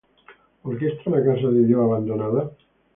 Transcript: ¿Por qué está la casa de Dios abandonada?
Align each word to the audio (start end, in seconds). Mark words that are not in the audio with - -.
¿Por 0.63 0.79
qué 0.79 0.87
está 0.87 1.11
la 1.11 1.23
casa 1.23 1.47
de 1.49 1.63
Dios 1.63 1.79
abandonada? 1.83 2.51